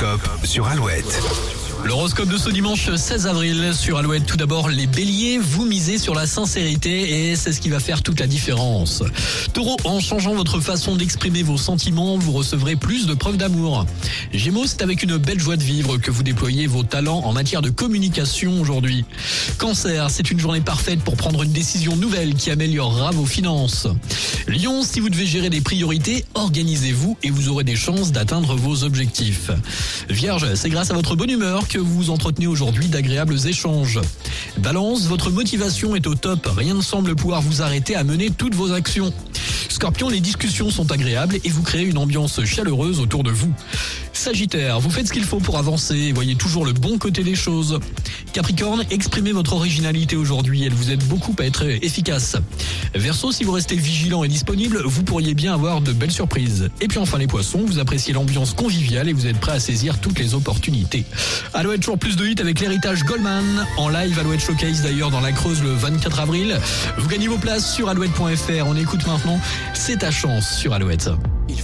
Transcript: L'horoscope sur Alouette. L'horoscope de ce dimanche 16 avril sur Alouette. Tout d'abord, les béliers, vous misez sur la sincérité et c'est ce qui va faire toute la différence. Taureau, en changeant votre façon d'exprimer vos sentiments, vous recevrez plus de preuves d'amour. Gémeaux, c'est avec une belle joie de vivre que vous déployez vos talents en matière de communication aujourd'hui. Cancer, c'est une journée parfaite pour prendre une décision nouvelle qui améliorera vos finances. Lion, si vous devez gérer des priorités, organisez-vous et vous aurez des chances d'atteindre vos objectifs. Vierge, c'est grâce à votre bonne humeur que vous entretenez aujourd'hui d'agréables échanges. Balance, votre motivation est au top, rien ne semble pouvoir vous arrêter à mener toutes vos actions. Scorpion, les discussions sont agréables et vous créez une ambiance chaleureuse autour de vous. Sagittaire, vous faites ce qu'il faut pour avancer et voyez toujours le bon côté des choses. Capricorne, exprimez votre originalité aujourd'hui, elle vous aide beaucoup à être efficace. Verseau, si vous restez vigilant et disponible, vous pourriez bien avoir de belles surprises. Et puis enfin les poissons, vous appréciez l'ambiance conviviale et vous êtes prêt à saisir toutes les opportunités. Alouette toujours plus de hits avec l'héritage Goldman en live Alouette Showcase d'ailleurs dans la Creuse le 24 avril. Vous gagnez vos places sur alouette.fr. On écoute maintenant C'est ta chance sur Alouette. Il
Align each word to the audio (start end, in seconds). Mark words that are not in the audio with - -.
L'horoscope 0.00 0.46
sur 0.46 0.66
Alouette. 0.66 1.22
L'horoscope 1.84 2.28
de 2.28 2.36
ce 2.36 2.50
dimanche 2.50 2.92
16 2.92 3.26
avril 3.26 3.72
sur 3.74 3.98
Alouette. 3.98 4.26
Tout 4.26 4.36
d'abord, 4.36 4.68
les 4.68 4.86
béliers, 4.86 5.38
vous 5.38 5.66
misez 5.66 5.98
sur 5.98 6.14
la 6.14 6.26
sincérité 6.26 7.30
et 7.30 7.36
c'est 7.36 7.52
ce 7.52 7.60
qui 7.60 7.68
va 7.68 7.78
faire 7.78 8.02
toute 8.02 8.18
la 8.18 8.26
différence. 8.26 9.04
Taureau, 9.52 9.76
en 9.84 10.00
changeant 10.00 10.34
votre 10.34 10.58
façon 10.60 10.96
d'exprimer 10.96 11.42
vos 11.42 11.58
sentiments, 11.58 12.16
vous 12.18 12.32
recevrez 12.32 12.74
plus 12.74 13.06
de 13.06 13.14
preuves 13.14 13.36
d'amour. 13.36 13.86
Gémeaux, 14.32 14.66
c'est 14.66 14.82
avec 14.82 15.02
une 15.02 15.16
belle 15.18 15.38
joie 15.38 15.56
de 15.56 15.62
vivre 15.62 15.98
que 15.98 16.10
vous 16.10 16.22
déployez 16.22 16.66
vos 16.66 16.82
talents 16.82 17.20
en 17.20 17.32
matière 17.32 17.62
de 17.62 17.70
communication 17.70 18.60
aujourd'hui. 18.60 19.04
Cancer, 19.58 20.10
c'est 20.10 20.30
une 20.30 20.40
journée 20.40 20.62
parfaite 20.62 21.00
pour 21.00 21.16
prendre 21.16 21.42
une 21.42 21.52
décision 21.52 21.94
nouvelle 21.96 22.34
qui 22.34 22.50
améliorera 22.50 23.10
vos 23.10 23.26
finances. 23.26 23.86
Lion, 24.46 24.82
si 24.82 25.00
vous 25.00 25.08
devez 25.08 25.26
gérer 25.26 25.48
des 25.48 25.62
priorités, 25.62 26.24
organisez-vous 26.34 27.16
et 27.22 27.30
vous 27.30 27.48
aurez 27.48 27.64
des 27.64 27.76
chances 27.76 28.12
d'atteindre 28.12 28.56
vos 28.56 28.84
objectifs. 28.84 29.50
Vierge, 30.10 30.54
c'est 30.54 30.68
grâce 30.68 30.90
à 30.90 30.94
votre 30.94 31.16
bonne 31.16 31.30
humeur 31.30 31.66
que 31.66 31.78
vous 31.78 32.10
entretenez 32.10 32.46
aujourd'hui 32.46 32.88
d'agréables 32.88 33.46
échanges. 33.46 34.00
Balance, 34.58 35.06
votre 35.06 35.30
motivation 35.30 35.96
est 35.96 36.06
au 36.06 36.14
top, 36.14 36.46
rien 36.56 36.74
ne 36.74 36.82
semble 36.82 37.16
pouvoir 37.16 37.40
vous 37.40 37.62
arrêter 37.62 37.94
à 37.96 38.04
mener 38.04 38.30
toutes 38.30 38.54
vos 38.54 38.72
actions. 38.72 39.12
Scorpion, 39.74 40.08
les 40.08 40.20
discussions 40.20 40.70
sont 40.70 40.92
agréables 40.92 41.36
et 41.42 41.50
vous 41.50 41.62
créez 41.62 41.82
une 41.82 41.98
ambiance 41.98 42.44
chaleureuse 42.44 43.00
autour 43.00 43.24
de 43.24 43.32
vous. 43.32 43.52
Sagittaire, 44.12 44.78
vous 44.78 44.88
faites 44.88 45.08
ce 45.08 45.12
qu'il 45.12 45.24
faut 45.24 45.40
pour 45.40 45.58
avancer 45.58 45.96
et 45.96 46.12
voyez 46.12 46.36
toujours 46.36 46.64
le 46.64 46.72
bon 46.72 46.96
côté 46.96 47.24
des 47.24 47.34
choses. 47.34 47.80
Capricorne, 48.32 48.84
exprimez 48.90 49.32
votre 49.32 49.52
originalité 49.52 50.14
aujourd'hui, 50.14 50.62
elle 50.64 50.72
vous 50.72 50.92
aide 50.92 51.02
beaucoup 51.04 51.34
à 51.40 51.44
être 51.44 51.64
efficace. 51.64 52.36
Verseau, 52.94 53.32
si 53.32 53.42
vous 53.42 53.50
restez 53.50 53.74
vigilant 53.74 54.22
et 54.22 54.28
disponible, 54.28 54.80
vous 54.84 55.02
pourriez 55.02 55.34
bien 55.34 55.52
avoir 55.52 55.80
de 55.80 55.92
belles 55.92 56.12
surprises. 56.12 56.70
Et 56.80 56.86
puis 56.86 56.98
enfin 56.98 57.18
les 57.18 57.26
poissons, 57.26 57.64
vous 57.66 57.80
appréciez 57.80 58.14
l'ambiance 58.14 58.54
conviviale 58.54 59.08
et 59.08 59.12
vous 59.12 59.26
êtes 59.26 59.40
prêt 59.40 59.52
à 59.52 59.60
saisir 59.60 59.98
toutes 60.00 60.20
les 60.20 60.34
opportunités. 60.34 61.04
Alouette 61.52 61.80
toujours 61.80 61.98
plus 61.98 62.14
de 62.14 62.24
hits 62.24 62.40
avec 62.40 62.60
l'héritage 62.60 63.02
Goldman 63.02 63.66
en 63.76 63.88
live 63.88 64.16
Alouette 64.20 64.40
Showcase 64.40 64.82
d'ailleurs 64.82 65.10
dans 65.10 65.20
la 65.20 65.32
Creuse 65.32 65.62
le 65.64 65.72
24 65.72 66.20
avril. 66.20 66.60
Vous 66.96 67.08
gagnez 67.08 67.26
vos 67.26 67.38
places 67.38 67.74
sur 67.74 67.88
alouette.fr. 67.88 68.66
On 68.66 68.76
écoute 68.76 69.04
maintenant 69.08 69.40
C'est 69.72 69.98
ta 69.98 70.10
chance 70.10 70.48
sur 70.48 70.72
Alouette. 70.72 71.10
Il 71.48 71.60